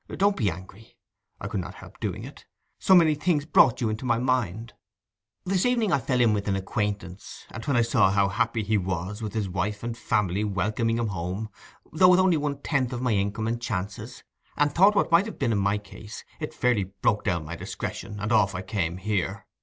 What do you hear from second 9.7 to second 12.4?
and family welcoming him home, though with only